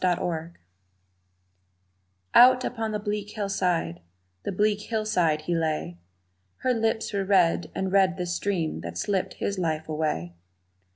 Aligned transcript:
Love 0.03 0.17
Unkind 0.17 0.57
OUT 2.33 2.63
upon 2.65 2.91
the 2.91 2.97
bleak 2.97 3.29
hillside, 3.35 3.99
the 4.41 4.51
bleak 4.51 4.81
hillside, 4.81 5.41
he 5.43 5.53
lay 5.53 5.99
Her 6.61 6.73
lips 6.73 7.13
were 7.13 7.23
red, 7.23 7.69
and 7.75 7.91
red 7.91 8.17
the 8.17 8.25
stream 8.25 8.79
that 8.81 8.97
slipped 8.97 9.35
his 9.35 9.59
life 9.59 9.87
away. 9.87 10.33